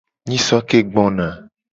[0.29, 1.27] Nyiso ke gbona.